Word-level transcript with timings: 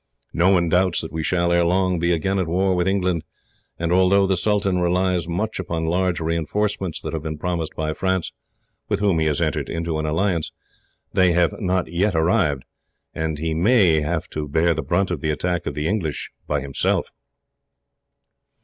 No 0.33 0.49
one 0.49 0.67
doubts 0.67 0.99
that 1.01 1.11
we 1.11 1.21
shall, 1.21 1.51
ere 1.51 1.63
long, 1.63 1.99
be 1.99 2.11
again 2.11 2.39
at 2.39 2.47
war 2.47 2.75
with 2.75 2.87
England, 2.87 3.23
and 3.77 3.93
although 3.93 4.25
the 4.25 4.35
sultan 4.35 4.79
relies 4.79 5.27
much 5.27 5.59
upon 5.59 5.85
large 5.85 6.19
reinforcements 6.19 6.99
that 7.01 7.13
have 7.13 7.21
been 7.21 7.37
promised 7.37 7.75
by 7.75 7.93
France, 7.93 8.31
with 8.89 8.99
whom 8.99 9.19
he 9.19 9.27
has 9.27 9.39
entered 9.39 9.69
into 9.69 9.99
an 9.99 10.07
alliance, 10.07 10.51
they 11.13 11.33
have 11.33 11.53
not 11.59 11.87
yet 11.91 12.15
arrived, 12.15 12.63
and 13.13 13.37
he 13.37 13.53
may 13.53 14.01
have 14.01 14.27
to 14.31 14.47
bear 14.47 14.73
the 14.73 14.81
brunt 14.81 15.11
of 15.11 15.21
the 15.21 15.29
attack 15.29 15.67
of 15.67 15.75
the 15.75 15.87
English 15.87 16.31
by 16.47 16.61
himself." 16.61 17.11